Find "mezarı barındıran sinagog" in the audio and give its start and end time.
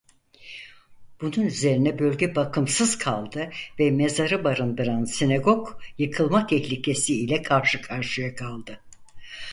3.91-5.81